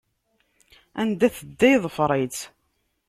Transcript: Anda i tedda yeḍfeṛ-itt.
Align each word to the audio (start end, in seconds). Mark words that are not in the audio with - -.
Anda 1.01 1.23
i 1.27 1.29
tedda 1.37 1.67
yeḍfeṛ-itt. 1.71 2.39